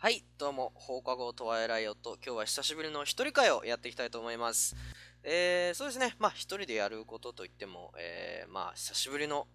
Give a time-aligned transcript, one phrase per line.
[0.00, 2.18] はい、どうも、放課後トワイライオット。
[2.24, 4.76] 今日は久しぶりの一人会をやっていきたいと思います。
[5.24, 6.14] えー、そうですね。
[6.20, 9.48] まあ、一人でやることといっても、えー、まあ、久しぶりの、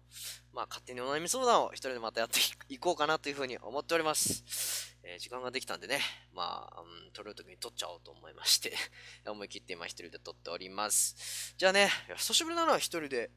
[0.52, 4.94] まあ、勝手にお悩み相談を一人でまたやっていこうかなというふうに思っております。
[5.02, 6.00] えー、時間ができたんでね、
[6.34, 8.74] まあ、うん、撮るときに撮っちゃおうと思いまして、
[9.26, 11.54] 思い切って今一人で撮っております。
[11.56, 11.88] じゃあね、
[12.18, 13.30] 久しぶりなのは一人で、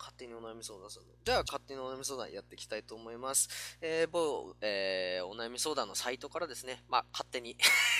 [0.00, 1.04] 勝手にお悩み相談する。
[1.22, 3.76] じゃあ、勝手にお悩み相談やっていきたいと思います。
[3.82, 7.54] えー、某、えー、お悩み相談のサイトからですね、まあ、勝手に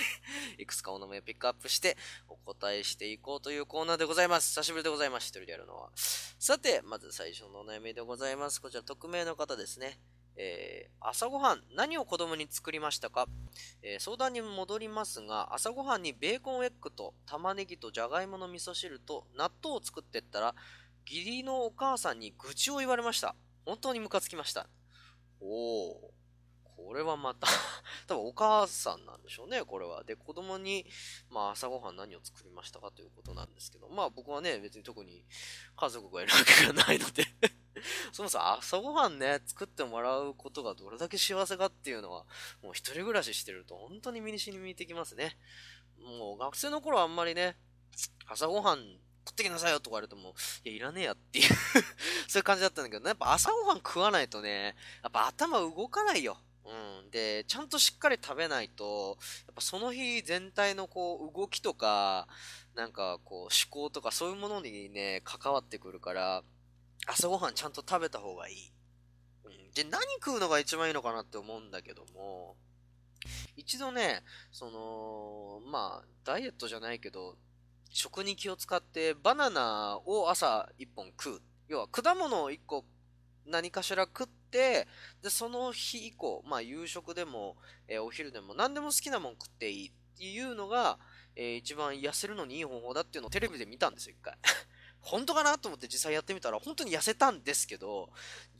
[0.57, 1.95] いくつかお名前をピックアップして、
[2.27, 4.49] お答えしていこうというコーナーでございます。
[4.49, 5.25] 久しぶりでございます。
[5.25, 5.91] 一人でやるのは。
[5.95, 8.59] さて、まず最初のお悩みでございます。
[8.59, 9.99] こちら、匿名の方ですね。
[10.37, 13.27] えー、朝ごはん、何を子供に作りましたか、
[13.83, 20.55] えー、相談に戻りますが、朝ごはんにベーコンエッグと玉ねぎとじゃがいもの味噌汁と納豆を作ってったら、
[21.09, 23.35] 義理のお母さんに愚痴を言われました。
[23.65, 24.67] 本当にムカつきました。
[25.39, 26.13] おお、
[26.75, 27.47] これはまた
[28.07, 30.03] 多分お母さんなんでしょうね、これは。
[30.03, 30.85] で、子供に、
[31.29, 35.25] まあ朝ごはん何を作りましたかということなんですけど、まあ僕はね、別に特に
[35.75, 37.25] 家族がいるわけがないので
[38.11, 42.25] そもそも朝ごはんね、作ってもらうことがどれだけ幸せかっていうのは、
[42.61, 45.37] もう一人暮らししてると本当に身に染みてきますね。
[45.97, 47.57] もう学生の頃はあんまりね、
[48.27, 50.33] 朝ごはん食ってきなさいよとか言われても、
[50.63, 51.45] いや、いらねえやっていう
[52.27, 56.37] そういう感じだったんだけど、やっぱ朝ごはん食わないとね、やっぱ頭動かないよ。
[56.65, 57.11] うん。
[57.11, 62.27] で、ちゃんとしっかり食べないと、やっぱその日全体のこう、動きとか、
[62.75, 66.43] なんかこう、思考とかそういうものにね、関わってくるから、
[67.07, 68.71] 朝ごはんちゃんと食べた方がいい。
[69.45, 69.71] うん。
[69.71, 72.55] で、何食うのが一番いいのかなって思うんだけども、
[73.55, 77.37] 一度ね、その、まあ、ダイエットじゃないけど、
[77.91, 81.41] 食に気を使ってバナナを朝1本食う。
[81.67, 82.85] 要は果物を1個
[83.45, 84.87] 何かしら食って、
[85.21, 87.57] で、その日以降、まあ夕食でも、
[87.87, 90.99] えーお昼でも何でも好きなもん食っていいっていうのが、
[91.35, 94.37] えー一番痩せるのにいい方法だっていうのをテレビで見たんですよ、一回。
[95.01, 98.11] 本当かなと思って実際やってみたら本当に痩せたんですけど、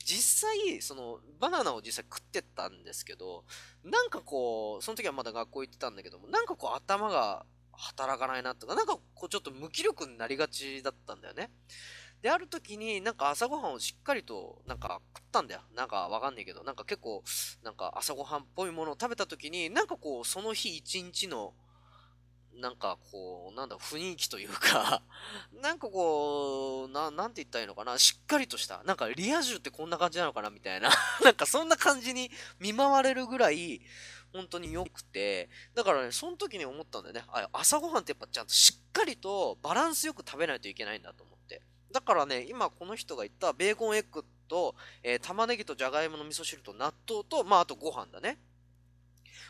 [0.03, 3.45] 実際、その、バナナを実際食ってたんですけど、
[3.83, 7.45] なんかこう、その時はまだ学校行ってたんだけども、なんかこう頭が
[7.81, 11.51] 働かないなとか、なんかこうちょっと無気力になりがちだったんだよね。
[12.21, 15.61] で、ある時になんか朝ごはんをしっかりとなんか食ったんだよ。
[15.75, 17.23] なんかわかんないけど、なんか結構
[17.63, 21.53] なんか朝ごはんっぽいものを食べた時に、なんかこうその日一日の
[22.61, 25.01] なんかこう、なんだ、雰囲気というか、
[25.61, 30.89] なんかこう、な、なんて言ったらいいのかな、しっかりとした、なんかリア充ってこんな感じなのかなみたいな、
[31.23, 33.81] なんかそんな感じに見舞われるぐらい、
[34.33, 37.23] 本当に良くて、だからね、その時に思ったんだよね。
[37.27, 41.61] あ、朝ごはんってやっぱちゃんとしっかりとバランスよく食べないといけないんだと思って。
[41.91, 48.39] だからね、今この人が言ったベーコンエッグと、えー玉ねぎとじゃがいもの味噌汁と納豆と、まああとご飯だね。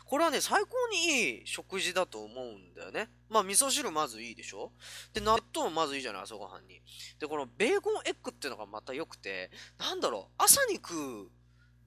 [0.04, 3.08] これはね、最高にいい食事だと思うんだよね。
[3.28, 4.72] まあ味噌汁まずいいでしょ
[5.14, 6.82] で、納豆もまずいいじゃない、朝ごはんに。
[7.18, 11.30] で、このベーコンエッグっていうのがまた良くて、なんだろう、朝に食う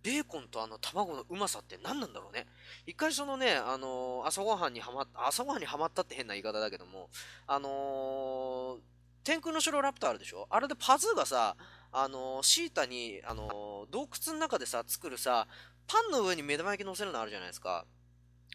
[0.06, 2.46] ベーコンとあの卵のうまさって何なんだろうね。
[2.86, 7.10] 一回そのね、あのー朝ごはんにはまった、朝ごはんにはまったって変な言い方だけども、
[7.48, 8.80] あのー
[9.24, 10.46] 天空の城ラプターあるでしょ？
[10.52, 11.56] あれでパズーがさ、
[11.92, 15.48] あのーシータに、あのー洞窟の中でさ、作るさ、
[15.88, 17.86] パンの上に目玉焼き乗せるのあるじゃないですか。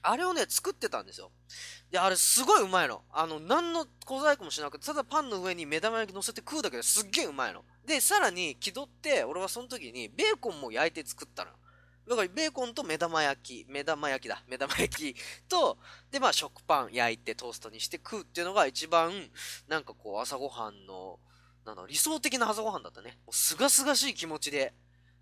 [0.02, 1.30] あれをね、作ってたんですよ。
[1.90, 3.02] で、あれすごいうまいの。
[3.12, 7.64] あの、何の小細工もしなくて、ただパンの上に目玉焼き乗せて食うだけですっげえうまいの。
[7.84, 11.50] で、さらに気取って、俺はその時にベーコンも焼いて作ったの。
[12.08, 15.16] だからベーコンと目玉焼き、目玉焼きだ、目玉焼き
[15.48, 15.78] と、
[16.10, 19.12] で、まあ食パン焼いてトーストにして食うっていうのが一番、
[19.68, 21.20] なんかこう朝ごはんの、
[21.64, 23.18] なんだ理想的な朝ごはんだったね。
[23.26, 24.74] もうすがすがしい気持ちで、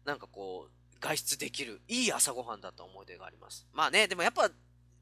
[0.05, 3.67] なんかこう、外出できる、いい朝ごはんだった思い出があります。
[3.73, 4.51] まあね、でもやっぱ、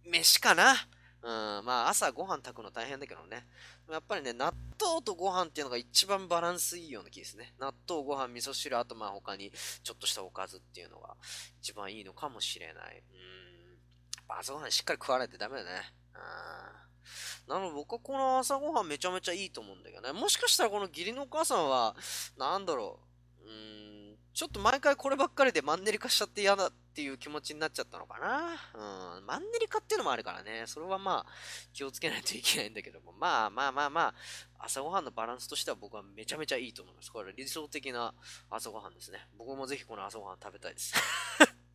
[0.06, 0.74] 飯かな。
[1.22, 3.46] うん、まあ朝ご飯炊くの大変だけどね。
[3.90, 7.54] やっぱりね、納豆とご飯っていうのが一番バランスいいような気ですね。
[7.58, 9.52] 納豆、ご飯、味噌汁、あとまあ他に
[9.82, 11.16] ちょっとしたおかずっていうのが
[11.60, 12.98] 一番いいのかもしれない。
[12.98, 14.36] うん。
[14.38, 15.70] 朝ごはんしっかり食わないとダメだね。
[16.14, 17.52] うん。
[17.52, 20.12] なので僕はこの朝ごはんめちゃめちゃいいと思うんだけどね。
[20.12, 21.96] もしかしたらこの義理のお母さんは、
[22.36, 23.00] なんだろ
[23.44, 23.48] う。
[23.48, 23.95] うん、
[24.36, 29.16] ちょっと毎回こればっかりでマンネリ化しちゃって嫌だっていう気持ちになっちゃったのかな。
[29.18, 30.64] うん、マンネリ化っていうのもあるからね。
[30.66, 31.32] それはまあ
[31.72, 33.14] 気をつけないといけないんだけども。
[33.18, 34.14] まあまあまあまあ、
[34.58, 37.10] 朝ごはんのバランスとしては僕はめちゃめちゃいいと思います。
[37.10, 38.12] これ理想的な
[38.50, 39.26] 朝ごはんですね。
[39.38, 40.92] 僕もぜひこの朝ごはん食べたいです。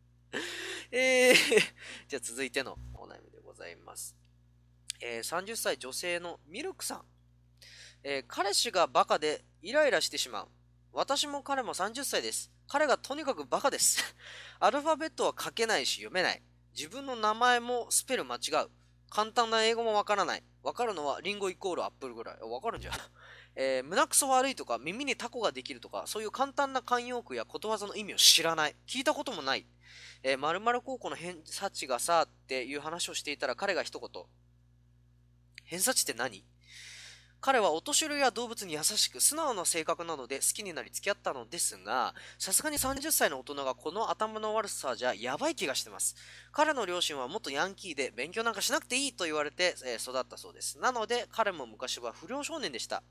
[0.92, 1.34] えー、
[2.06, 4.14] じゃあ続いてのお悩みでございます。
[5.00, 7.06] えー30歳女性のミルクさん。
[8.04, 10.48] えー彼氏がバカでイライラしてしまう。
[10.92, 12.52] 私も彼も30歳です。
[12.68, 14.14] 彼がとにかくバカです。
[14.60, 16.42] アルファベットは書けないし読めない。
[16.76, 18.70] 自分の名前もスペル間違う。
[19.08, 20.42] 簡単な英語もわからない。
[20.62, 22.38] わかるのはリンゴイコールアップルぐらい。
[22.40, 22.94] わかるんじゃん。
[23.56, 28.76] えー、胸くそ悪いとか耳にタコができるとか、そういう簡単な慣用句やことわざの意味を知らない。
[28.86, 29.66] 聞いたこともない。
[30.22, 34.24] えー、〇〇高校の偏差値がさ、っていう話をしていたら彼が一言。
[35.64, 36.44] 偏差値って何？
[37.42, 46.14] 彼はお年寄りや動物に優しく素直な性格なので好きになり付き合ったのですが、さすがに30歳の大人がこの頭の悪さじゃやばい気がしてます。
[46.52, 50.78] 彼の両親は元ヤンキーで勉強なんかしなくていいと言われて、え、育ったそうです。
[50.78, 53.02] なので彼も昔は不良少年でした。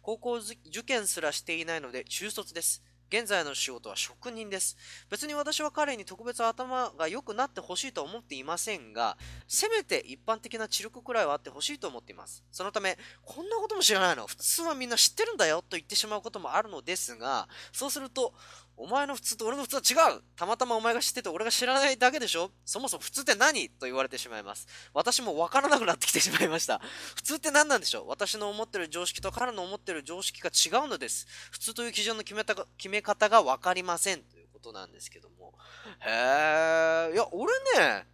[0.00, 2.82] 高校受験すらしていないので中卒です。
[3.10, 4.76] 現在の仕事は職人です。
[5.10, 9.16] 別に私は彼に特別頭が良くなってほしいと思っていませんが、
[9.46, 12.42] せめて一般的な知力くらいはあってほしいと思っています。
[12.50, 14.26] そのため、こんなことも知らないの？
[14.26, 18.34] 普通はみんな知ってるんだよと言ってしまうこともあるのですが、そうすると、
[18.76, 23.68] お前の普通と俺の普通は違うたまたまお前が知ってて俺が知らないだけでしょそもそも普通って何？
[23.68, 24.66] と言われてしまいます。
[24.92, 26.80] 私もわからなくなってきてしまいました。
[27.14, 28.08] 普通って何なんでしょう？
[28.08, 31.26] 私の思ってる常識と彼の思ってる常識が違うのです。
[31.52, 34.22] 普通という基準の決めた決め方がわかりません。
[34.22, 35.54] ということなんですけども。
[36.00, 37.12] へえ。
[37.14, 38.06] いや、俺ね、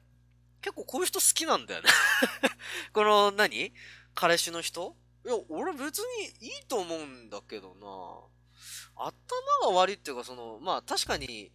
[0.61, 1.89] 結構こういう人好きなんだよね
[2.93, 3.73] この何？
[4.15, 4.95] 彼氏の人？
[5.25, 8.40] いや、俺別にいいと思うんだけどな。
[9.07, 11.51] 頭が悪いっていうか、その、まあ確かに、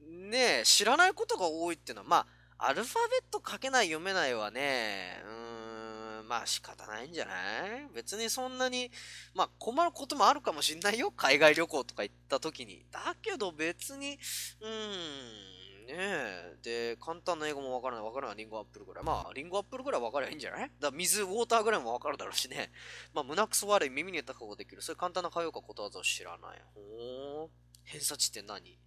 [0.00, 2.16] ね、知らないことが多いっていうのは、ま
[2.58, 7.88] あ、アルファベット書けない読めないはね、うーん、まあ仕方ないんじゃない？
[7.94, 8.90] 別にそんなに、
[9.34, 11.12] まあ困ることもあるかもしんないよ。
[11.12, 12.84] 海外旅行とか行った時に。
[12.90, 14.18] だけど別に、
[14.60, 15.57] うーん、
[15.88, 16.56] ねえ。
[16.62, 18.04] で、簡単な英語もわからない。
[18.04, 18.36] わからない。
[18.36, 19.04] リンゴアップルぐらい。
[19.04, 20.70] まあ、リンゴアップルぐらいわかりゃいいんじゃない？
[20.78, 22.70] だ水、ウォーターぐらいもわかるだろうしね。
[23.14, 23.90] まあ、胸くそ悪い。
[23.90, 24.82] 耳に高くできる。
[24.82, 26.62] そういう簡単な会話かことわざを知らない。
[26.74, 27.48] ほー。
[27.84, 28.78] 偏差値って何？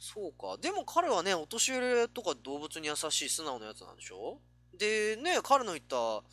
[0.00, 0.56] そうか。
[0.60, 4.40] でも彼はね、お年寄りとか動物に優しい素直なやつなんでしょ？
[4.76, 6.24] で、ね、彼の言った、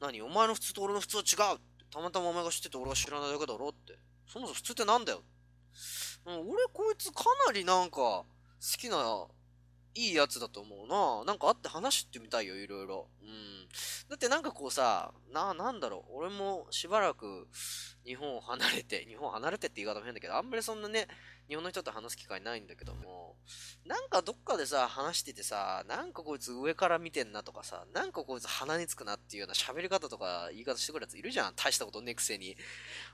[0.00, 0.22] 何？
[0.22, 1.58] お前の普通と俺の普通は違う
[1.92, 3.98] たまたまお前が知ってて俺は知らないだけだろって。
[4.26, 5.22] そもそも普通ってなんだよ？
[6.26, 8.24] うん、俺こいつかなりなんか好
[8.78, 9.26] きな
[9.98, 11.24] いいやつだと思うな。
[11.24, 13.08] なんか会って話してみたいよ、いろいろ。
[13.20, 13.68] うん。
[14.08, 16.18] だってなんかこうさ、な、なんだろう。
[16.18, 17.48] 俺もしばらく
[18.06, 21.08] 日本を離れて、日本離れてって言い方も変だけど、あんまりそんなね、
[21.48, 23.36] 日本の人と話す機会ないんだけども、
[23.84, 31.54] なんかどっかでさ、話しててさ、なんかこいつ上から見てんなとかさ、なんかこいつ鼻につくなっていうような喋り方とか言い方してくるやついるじゃん。
[31.56, 32.56] 大したことねくせに。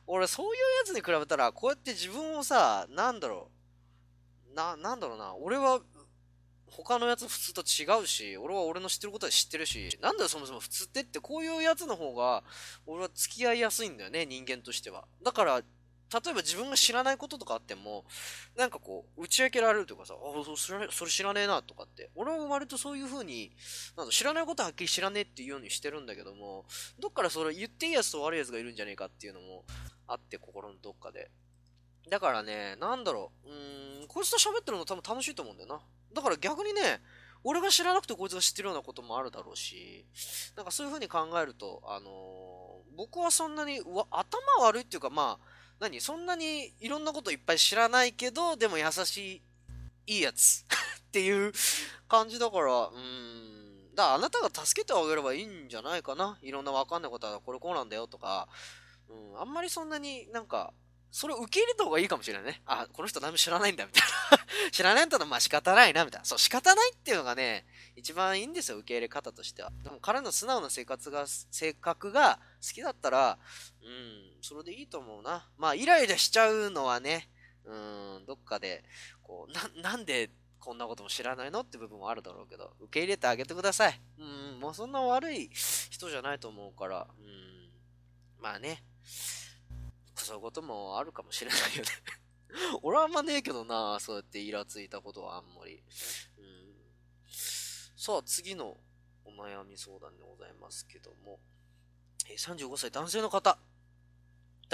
[0.06, 0.52] 俺そういう
[0.86, 3.50] やつに比べたら、こうやって自分をさ、なんだろ
[4.52, 4.54] う。
[4.54, 5.34] な、なんだろうな。
[5.36, 5.80] 俺は
[6.76, 12.42] 他のやつ普通と違うし、俺は俺の知ってることは知ってるし、なんだよそもそも普通ってってこういうやつの方が、
[12.86, 15.04] 俺は付き合いやすいんだよね、人間としては。
[15.22, 18.04] だから、例えば自分が知らないこととかあっても、
[18.56, 23.52] なんかこう、打ち明けられるというかさ、あ、それそれ知らねえなとかって、俺は割とそういう風に、
[23.96, 26.66] なん知らないことははっきり知らねえっていうようにしてるんだけども、
[26.98, 29.64] どっからそれ言っていいやつと悪いやつがいるんじゃねえかっていうのも
[30.06, 31.30] あって、心のどっかで。
[32.08, 35.80] だからね、なんだろう、うーん、こいつと喋ってるの多分楽しいと思うんだよな。
[36.14, 37.00] だから逆にね、
[37.42, 40.06] 俺が知らなくてこいつが知ってるようなこともあるだろうし、
[40.56, 45.46] なんかそういう風に考えると、あのー、僕はそんなにうわ、頭悪いっていうか、まあ、
[45.80, 49.42] 何そんなにいろんなこといっぱい知らないけど、でも優しい、
[50.06, 50.64] いいやつ
[51.08, 51.52] っていう
[52.08, 53.94] 感じだから、うーん。
[53.94, 56.38] だからあなたが助けてあげればいいんじゃないかな。
[56.42, 58.48] いろんなわかんないことはこれこうなんだよとか、
[59.08, 60.72] うん、あんまりそんなになんか、
[61.14, 62.60] それを受け入れた方がいいかもしれないね。
[62.66, 66.24] あ、この人何も知らないんだ、みたいな 知らないんだったらまあ仕方ないな、みたいな。
[66.24, 69.70] そう、仕方ないっていうのがね、一番いいんですよ、受け入れ方としては。
[69.84, 73.38] でも彼の素直な生活が、性格が好きだったら、
[73.80, 75.48] うん、それでいいと思うな。
[75.56, 77.30] まあ、イライラしちゃうのはね、
[77.62, 78.84] うん、どっかで、
[79.22, 84.00] こう、な、なんでこんなことも知らないのって部分もあるだろうけど、受け入れてあげてください。
[84.18, 85.48] うん、もうそんな悪い
[85.90, 87.70] 人じゃないと思うから、うん、
[88.40, 88.82] まあね。
[90.24, 91.90] そういうこともあるかもしれないよね
[92.82, 95.82] 俺はあんまねえけどな、そうやってイラついたことはあんまり。
[96.38, 96.74] うん、
[97.96, 98.80] さあ、次の
[99.24, 101.40] お悩み相談でございますけども、
[102.26, 103.58] え35歳男性の方。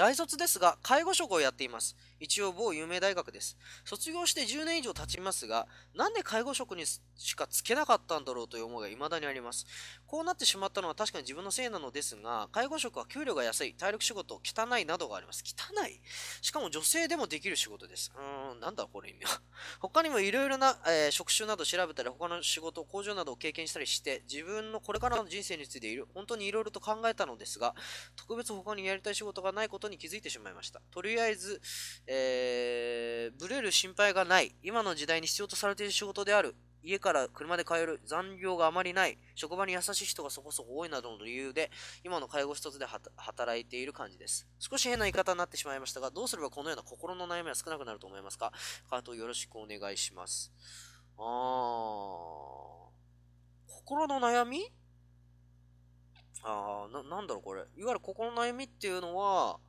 [0.01, 1.95] 大卒ですが、介護職をやっています。
[2.19, 3.55] 一応某有名大学です。
[3.85, 9.67] 卒業して10年以上経ちますが、なんで介護職にしかつけなかったんだろうという思いが未だにあります。
[10.07, 15.43] こうなってしまったのは確かに自分のせいなのですが、介護職は給料が安い、体力仕事、汚いなどがあります。
[15.45, 16.01] 汚い
[16.41, 18.11] しかも女性でもできる仕事です。
[18.15, 19.39] うーん、なんだこれ意味は。
[19.81, 27.75] 他にもいろいろな、えー、職種など調べたり、他の仕事、工場などを経験したりして、自分のこれからの人生についている、本当にいろいろと考えたのですが、
[28.15, 30.81] 特別他にやりたい仕事がないことにに気づいてしまいました。
[30.89, 31.61] とりあえず、
[32.07, 34.55] えー、ブレる心配がない。
[34.63, 36.55] 今の時代に必要とされている仕事である。
[36.83, 41.69] 家から車で帰る、残業があまりない、職場に優しい人がそこそこ多いなどの理由で、
[42.03, 44.47] 今の介護一つで働いている感じです。
[44.57, 48.51] 少し変な言い方になってしまいましたが、どうすればこのような心の悩みは少なくなると思いますか？
[48.89, 50.51] カートよろしくお願いします。
[51.19, 51.23] あー、
[53.67, 54.73] 心の悩み？
[56.41, 57.61] あー、な、なんだろうこれ。
[57.61, 59.59] いわゆる心の悩みっていうのは、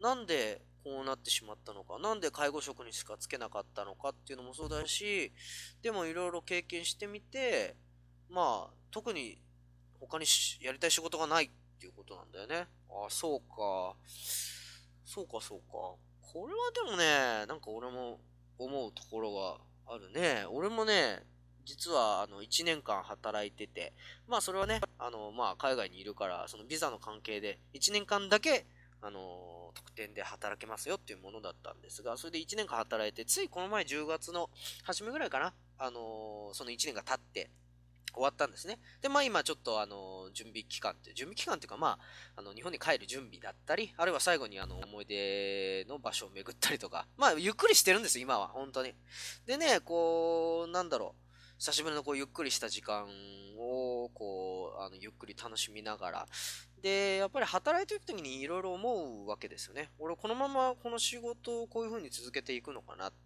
[0.00, 5.32] なんでこうなってしまったのか、なんで介護職にしかつけなかったのかっていうのもそうだし、
[5.82, 7.76] でもいろいろ経験してみて、
[8.30, 9.38] まあ、特に
[10.00, 10.24] 他に
[10.60, 11.50] やりたい仕事がないっ
[11.80, 12.68] ていうことなんだよね。
[12.90, 13.96] ああ、そうか。
[15.04, 15.96] そうか、そうか。
[16.32, 18.20] これはでもね、なんか俺も
[18.58, 19.58] 思うところが
[19.94, 20.44] あるね。
[20.50, 21.22] 俺もね、
[21.64, 23.92] 実はあの1年間働いてて、
[24.26, 28.66] まあそれはね、あのまあ海外にいるから、そのビザの関係で1年間だけ
[29.00, 34.50] あの特典で働けますよっていうものだったんですが、それで1年間働いて、ついこの前10月の
[34.82, 37.50] 初めぐらいかな、あのその1年が経って
[38.12, 38.78] 終わったんですね。
[39.00, 41.98] で、まあ今ちょっとあの準備期間って、準備期間っていうかまあ、
[42.36, 48.94] あの日本に帰る準備だったり、あるいは最後にあの思い出の場所を巡ったりとか、まあゆっくりしてるんです今は、本当に。
[49.46, 51.27] でね、こう、なんだろう。
[51.58, 53.08] 久しぶりのこうゆっくりした時間
[53.58, 56.26] をこうあのゆっくり楽しみながら。
[56.80, 59.90] でやっぱり働いていく時にいろいろ思うわけですよね。
[59.98, 63.16] 俺このままこの仕事をこういう風に続けていくのかなって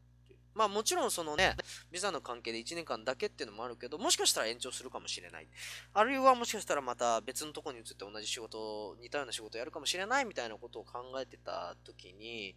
[0.54, 1.56] まあもちろんそのね、
[1.90, 5.48] ビザの関係で1年間だけっていうのもあるけど、もしかしたら延長するかもしれない。
[5.92, 12.54] あるいはもしかしたらまた別のとこに移って同じ仕事、似たような仕事をやるかもしれないみたいなことを考えてた時に、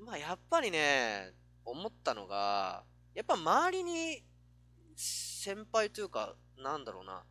[0.00, 1.32] まあやっぱりね、
[1.64, 4.22] 思ったのが、やっぱ周りに
[4.96, 7.22] 先輩というか、なんだろうな、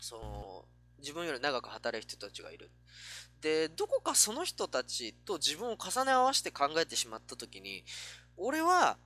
[0.00, 0.64] その、
[0.98, 2.70] 自分より長く働いる人たちがいる。
[3.40, 7.84] で、どこかその人たちと自分を重ね合わせて考えてしまった時に、
[8.36, 8.98] 俺は、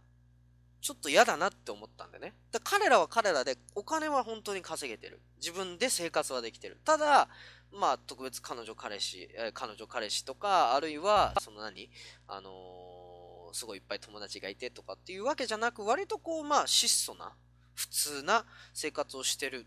[0.81, 2.35] ちょっと嫌だなって思ったんだよね。
[2.53, 5.21] だ彼らは彼らで、お金は本当に稼げてる。
[5.37, 6.81] 自分で生活はできてる。
[6.85, 7.29] ただ、
[7.73, 11.91] まあ、特別彼女彼氏、え彼女彼氏とか、あるいは、その何
[12.27, 17.35] あのー、すごいいっぱい友達がいてとかっていうわけじゃなく、割とこう、まあ、質素な、
[17.75, 19.67] 普通な生活をしてる。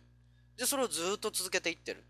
[0.57, 2.03] で、それをずっと続けていってる。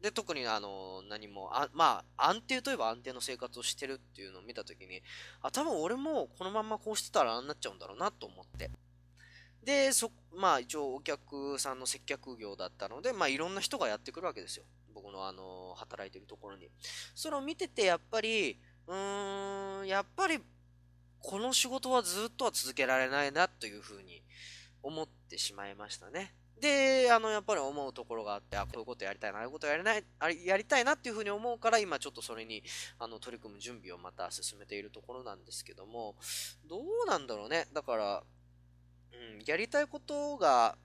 [0.00, 5.02] で、特にあの、何も、あまあ、安定といえば安定の生活をしてるっていうのを見たときに、
[5.42, 8.70] あ、多分俺もこのまんまこうしてたらあんなっちゃうんだろうなと思って。
[9.64, 14.64] で、そ、まあ一応お客さんの接客業だったので、まあいろんな人がやってくるわけですよ。
[14.94, 16.70] 僕のあの、働いてるところに。
[17.14, 20.38] それを見てて、やっぱり、うーん、やっぱり、
[21.20, 24.22] この仕事はずっとは続けられないなというふうに
[24.82, 26.34] 思ってしまいましたね。
[26.60, 32.62] で、あの、やっぱり思うところがあって、あ、こういうことやりたいな、ああいうことやりない、あやりたいなっていうふうに思うから、今ちょっとそれに、
[32.98, 36.16] あの、取り組む準備をまた進めているところなんですけども、
[36.68, 37.68] どうなんだろうね。
[37.72, 38.22] だから、
[39.12, 40.76] うん、やりたいことが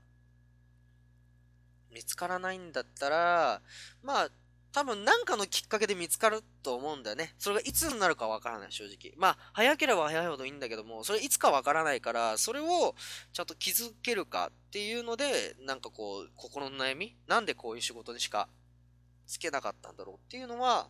[1.92, 3.62] 見つからないんだったら、
[4.02, 4.30] まあ、
[4.74, 7.36] 多分何かのきっかけで見つかると思うんだよね。
[7.38, 9.14] それがいつになるかわからない、正直。
[9.18, 12.96] まあ、早ければ早いほどいいんだけども、それいつかわからないから、それを
[13.34, 18.50] ちゃんと気づけるかっていうので、なんかこう、心の悩みなんでこういう仕事にしか
[19.28, 20.90] つけなかったんだろうっていうのは、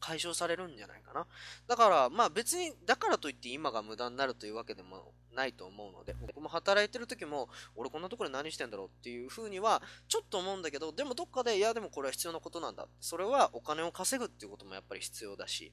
[0.00, 1.26] 解消されるんじゃないかな。
[1.68, 12.86] だから、まあ別に、だからといって今が無駄になるというわけでもないと思うので、僕も働いてる時も、俺こんなところで何してんだろうっていう風には、ちょっと思うんだけど、でもどっかで、いやでもこれは必要なことなんだ。
[13.00, 15.72] それはお金を稼ぐっていうこともやっぱり必要だし、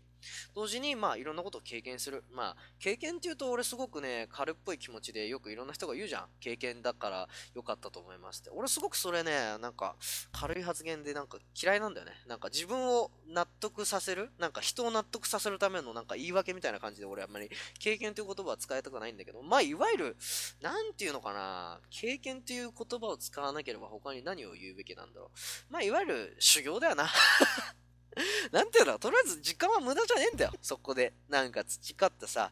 [0.54, 2.24] 同時に、まあいろんなことを経験する。
[2.32, 6.26] まあ、経験っていうと俺すごくね、軽っぽい気持ちでよくいろんな人が言うじゃん。
[6.40, 8.50] 経験だから良かったと思いますって。
[8.52, 9.96] 俺すごくそれね、なんか
[10.32, 12.14] 軽い発言でなんか嫌いなんだよね。
[12.28, 17.50] なんか自分を納得させるなんか人を納得させるためのなんか言い訳みたいな感じで俺あんまり
[17.80, 20.18] 経験という言葉は使いたくないんだけど、まあいわゆる、
[20.62, 25.32] なんていうのかな、経験という言葉を使わなければ他に何を言うべきなんだろ
[25.70, 25.74] う。
[25.74, 27.10] まあいわゆる修行だよな。
[28.52, 30.54] なんていうのとりあえず時間は無駄じゃねえんだよ。
[30.62, 31.14] そこで。
[31.28, 32.52] なんか培ったさ、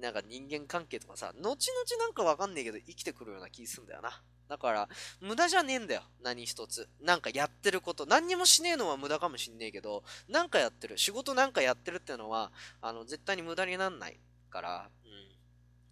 [0.00, 4.22] なんか人間関係とかさ、後々なんかわかんねえけど生きてくるような気すんだよな。
[4.48, 4.88] だから、
[5.20, 6.02] 無駄じゃねえんだよ。
[6.24, 6.88] 何一つ。
[7.00, 8.04] なんかやってること。
[8.04, 10.98] 何にもしねえのは無駄かもしんねえけど、なんかやってる。
[10.98, 12.50] 仕事なんかやってるっていうのは、
[12.82, 14.18] あの、絶対に無駄になんない
[14.50, 15.10] から、うん。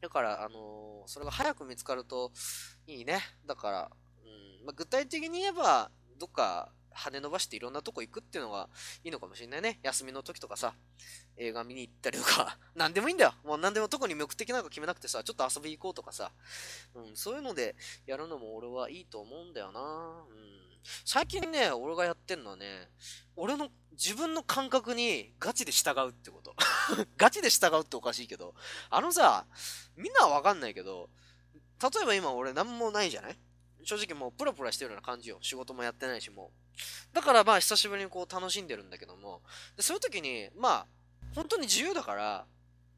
[0.01, 2.33] だから、あのー、それが早く見つかると
[2.87, 3.21] いいね。
[3.47, 3.91] だから、
[4.61, 4.67] うん。
[4.67, 8.69] まあ、具体的に言えば、どっか羽伸ばしていろんなとこ行くっていうのが
[9.05, 9.79] いいのかもしれないね。
[9.83, 10.75] 休みの時とかさ、
[11.37, 13.35] 映画見に行ったりとか、 何でもいいんだよ。
[13.45, 16.33] もう何でも特に目的なんか決めなくてさ、ちょっと遊び行こうとかさ、
[16.95, 17.77] うん、そういうので
[18.07, 20.27] やるのも俺はいいと思うんだよな。
[20.29, 20.69] うん。
[21.05, 22.91] 最近ね、俺がやってんのはね、
[23.37, 26.55] 俺の自分の感覚にガチで従うってこと。
[27.17, 28.55] ガチで従うっておかしいけど、
[28.91, 29.47] あのさ、
[29.99, 31.11] みんなはわかんないけど、
[31.83, 33.39] 例えば今俺何もないじゃない？
[33.85, 35.39] 正直もうプラプラしてるような感じよ。
[35.41, 36.51] 仕事もやってないしも
[37.13, 37.15] う。
[37.15, 39.43] だからまあ久しぶりにこう楽しんでるんだけども、
[39.77, 40.87] でそういう時に、まあ、
[41.35, 42.47] 本当に自由だから、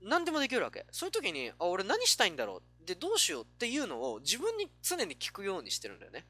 [0.02, 0.86] 何でもできるわけ。
[0.92, 2.86] そういう時に、あ、俺何したいんだろう？
[2.86, 6.24] で、どうしようっていうのを自分に常に聞くようにしてるんだよね。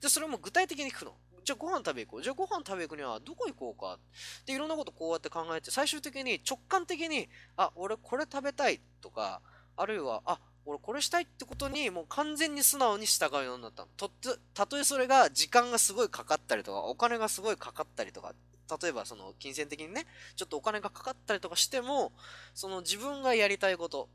[0.00, 1.14] で、それも具体的に聞くの。
[1.44, 2.22] じゃあご飯食べ行こう。
[2.22, 3.98] じゃあご飯食べ行くにはどこ行こうか？
[4.46, 9.40] で、いろんなことこうやって考えて、最終的に直感的に、あ、俺これ食べたいとか、
[9.76, 13.88] あるいは、あ、俺これしたいってことにもう完全に素直に従うようになったの。
[13.96, 14.10] と
[14.52, 18.34] たとえそれが時間がすごいかかったりとか、お金がすごいかかったりとか、
[18.82, 22.12] 例えばその金銭的にね、ちょっとお金がかかったりとかしても、
[22.54, 24.08] その自分がやりたいこと、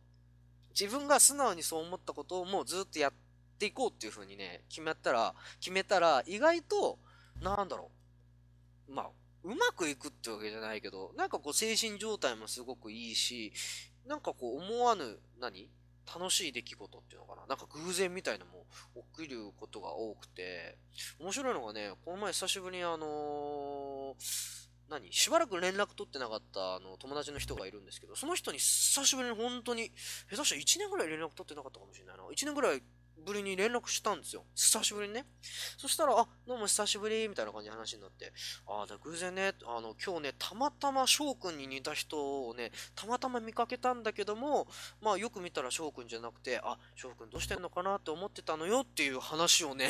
[0.78, 3.14] 自分が素直にそう思ったことをもうずっとやっ
[3.58, 7.00] ていこうっていう風にね、決めたら、決めたら意外と、
[7.42, 7.92] なんだろ
[8.90, 8.94] う。
[8.94, 9.10] まあ、
[9.44, 13.54] うまくいくってわけじゃないけど、なんかこう精神状態もすごくいいし、
[14.08, 15.70] なんかこう思わぬ、何？
[16.14, 17.46] 楽しい出来事っていうのかな？
[17.48, 18.66] なんか偶然みたいなのも
[19.16, 20.78] 起きることが多くて、
[21.20, 25.14] 面白いのがね、この前久しぶりにあのー、何？
[25.14, 29.92] しばらく連絡取ってなかったあの友達の人がいるんですけど、その人に久しぶりに本当に、
[30.30, 32.24] 下手したら1年ぐらい連絡取ってなかったかもしれないな。
[32.24, 32.82] 1年ぐらい
[33.26, 34.44] ぶりに連絡したんですよ。
[34.56, 35.26] 久しぶりにね。
[35.78, 38.32] そしたら、あ、どうも久しぶり、みたいな感じの話になって、
[38.68, 44.68] ああ、偶然ね、あの、今日ね、たまたま翔くんに似た人をね、たまたま見かけたんだけども、
[45.02, 49.90] まあよく見たら翔くんじゃなくて、あ、翔くんどうしてんのかなって思ってたのよっていう話をね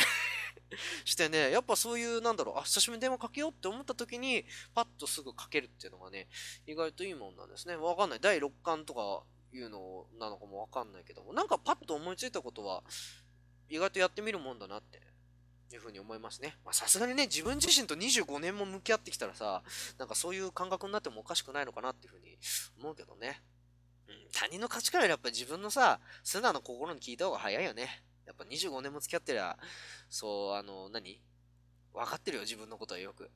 [1.06, 6.28] してね、やっぱそういう、なんだろう、あ、久しぶりに電話かけようって思った時に、パッとすぐかけるっていうのがね、
[6.66, 7.76] 意外といいもんなんですね。
[7.76, 8.20] わかんない。
[8.20, 12.84] 第6巻とかいうのなのかもわかんないけども、なんかパッと思いついたことは、
[13.70, 15.02] 意外とやってみるもんだなって
[15.74, 16.58] いうふうに思いますね。
[16.66, 19.64] まさすがにね、自分自身と25年も向き合ってきたらさ、
[19.98, 22.38] なんかそういう感覚になってもおかしくないのかなっていうふうに
[22.80, 23.42] 思うけどね。
[24.08, 28.04] うん、他人の価値観よりやっぱり自分のさ、素直な心に聞いた方が早いよね。
[28.26, 29.58] やっぱ25年も付き合ってりゃ、
[30.10, 31.22] そう、あの、何？
[31.94, 33.30] 分かってるよ、自分のことはよく。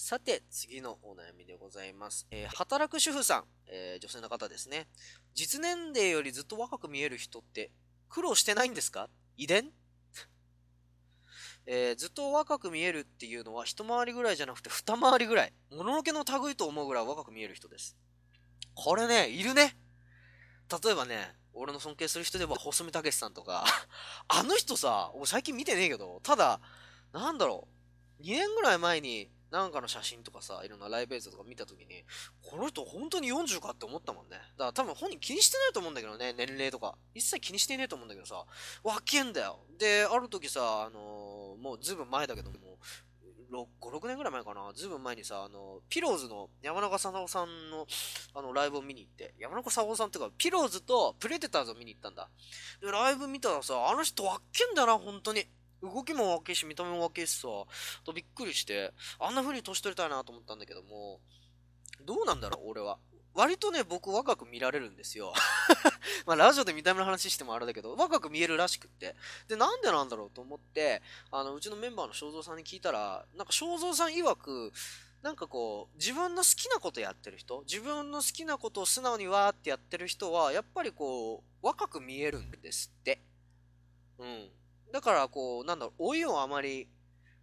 [0.00, 2.28] さて、次のお悩みでございます。
[2.30, 4.86] えー、働く主婦さん、えー、女性の方ですね。
[5.34, 7.72] 実年齢よりずっと若く見える人って
[8.08, 9.08] 苦労してないんですか？
[9.36, 9.72] 遺伝？
[11.66, 15.52] えー、ずっと若く見えるっていうのは一回りぐらいじゃなくて二回りぐらい。
[15.72, 17.96] もののけの類と思うぐらい若く見える人です。
[18.76, 19.76] これね、いるね。
[20.80, 23.64] 例えばね、俺の尊敬する人では細見武さんとか、
[24.28, 26.60] あの人さ、俺最近見てねえけど、ただ、
[27.10, 27.66] なんだろ
[28.20, 32.04] う、2年ぐらい前になんかの写真とかさ、いろんなライブ映像とか見たときに、
[32.42, 34.36] この人本当に40かって思ったもんね。
[34.58, 36.96] だから多分本人気にしてないと思うんだけどね、年齢とか。
[37.14, 38.44] 一切気にしてねえと思うんだけどさ、
[38.84, 39.60] わけんだよ。
[39.78, 42.58] で、ある時さ、あのー、もうずいぶん前だけども、
[43.50, 47.86] 5、6年ぐらい前かな、ずいぶん前にさ、あの、ピローズの山中さなおさんの、
[48.34, 52.28] あの、ライブを見に行って、山中さなおさんっていうか、ピローズとプレデターズを見に行ったんだ。
[52.80, 55.46] で、ライブ見たらさ、あの人わっけんだな、本当に。
[55.82, 57.48] 動きも若いし、見た目も若いしさ、
[58.04, 61.20] とびっくりして、あんな風に年取りたいなと思ったんだけども、
[62.04, 62.98] どうなんだろう、俺は。
[63.34, 65.32] 割とね、僕若く見られるんですよ。
[66.26, 69.14] まあ、ラジオで見た目の話してもあれだけど、若く見えるらしくって。
[69.46, 74.72] で、なんでなんだろうと思って、あの、うちのメンバーの正蔵さんに聞いたら、なんか正蔵さん曰く、
[75.22, 83.20] なんかこう、自分の好きなことやってる人、自分の好きなことを素直にわーってやってる人は、やっぱりこう、若く見えるんですって。
[84.18, 84.50] うん。
[84.92, 86.88] だからこう、なんだろう、老いをあまり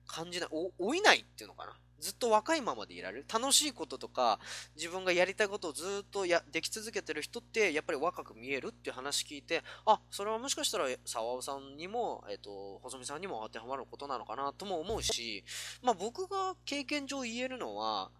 [0.07, 1.77] 感じない、老いないっていうのかな。
[1.99, 3.25] ずっと若いままでいられる。
[3.31, 4.39] 楽しいこととか、
[4.75, 15.43] 自分がやりたいことをずっとやでき続けてる人って、やっぱり若く見えるっていう話聞いて、あ、それはもしかしたら沢尾さんにも、えっ、ー、と、細見さんにも当てはまることなのかなとも思うし、
[15.81, 18.11] まあ僕が経験上言えるのは、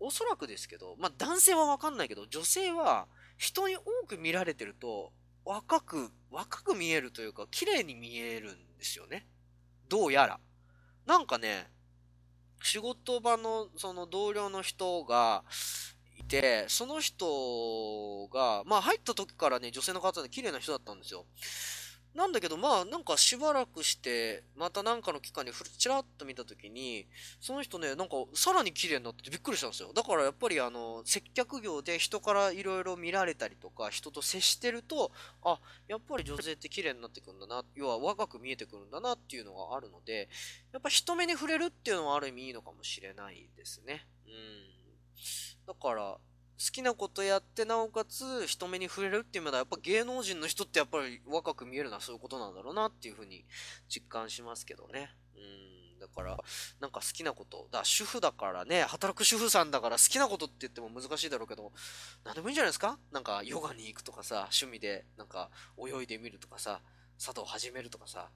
[0.00, 3.08] おそらくですけど、まあ男性はわかんないけど、女性は
[3.38, 5.12] 人に多く見られてると、
[5.44, 9.26] 若く、若く見えるというか、綺麗に見えるんですよね。
[9.88, 10.40] どうやら。
[11.06, 11.70] なんかね、
[12.62, 15.44] 仕事場のその同僚の人が
[16.18, 21.26] いて、その人が、まあ入った時からね、女性の方で綺麗な人だったんですよ。
[22.14, 27.08] なんだけど、まあ、なんかしばらくして、またなんかの期間にふるちらっと見たときに、
[27.40, 29.92] その人ね、なんかさらに綺麗になっててびっくりしたんですよ。
[29.92, 35.10] だからやっぱりあの、接客業で人からいろいろ見られたりとか、人と接してると、
[35.42, 40.28] あ、やっぱり女性って綺麗になってくるんだな、要は若く見えてくるんだなっていうのがあるので、
[40.72, 44.06] やっぱ人目に触れるっていうのはある意味いいのかもしれないですね。
[44.26, 44.34] うん。
[45.66, 46.16] だから、
[46.56, 53.44] 好きなことやってなおかつ人目に触れるっていう意味ではやっぱ芸能人の人ってやっぱり若く見えるのはそういうことなんだろうなっていうふうに
[53.88, 55.10] 実感しますけどね。
[55.36, 55.74] うん。
[56.00, 56.38] だから、
[56.80, 61.72] なんか好きなこと、だ主婦だからね、働く主婦さんだから好きなことって言っても難しいだろうけど、
[62.24, 62.98] なんでもいいんじゃないですか？
[63.10, 66.82] なんかヨガに行くとかさ、趣味でなんか泳いでみるとかさ、
[67.18, 68.28] 茶道始めるとかさ、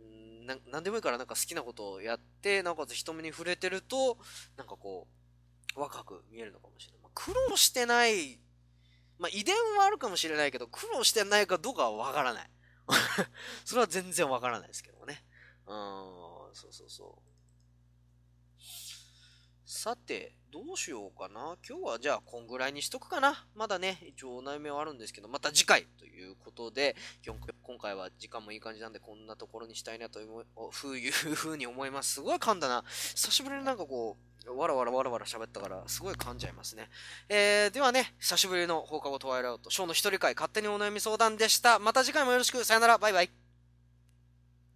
[0.00, 4.18] んななんでもいいからなんか好きなことをやって、なおかつ人目に触れてると、
[4.56, 5.23] なんかこう、
[5.74, 7.02] 若く見えるのかもしれない。
[7.02, 8.38] まあ、苦労してない、
[9.18, 12.50] まあ遺伝はあるかもしれないけど、苦労してないかどうかはわからない。
[13.64, 15.24] それは全然わからないですけどね。
[15.66, 15.74] うん、
[16.54, 17.33] そうそうそう。
[19.76, 21.56] さて、どうしようかな。
[21.68, 23.44] 今日はじゃあ、こんぐらいにしとくかな。
[23.56, 30.44] まだね、一応お悩みはあるんですけど、また次回ということで、今回は時間もいい感じなんで、こんなところにしたいなという
[31.34, 32.14] ふうに思います。
[32.14, 32.84] すごい噛んだな。
[32.86, 36.88] 久しぶりになんかこう、わらわらわらわら喋ったから、すごい噛んじゃいますね。
[37.28, 41.80] えー、ではね、久しぶりの放課後トワイライト、ショーの一人会、勝手にお悩み相談でした。
[41.80, 42.64] また次回もよろしく。
[42.64, 42.96] さよなら。
[42.96, 43.43] バイバイ。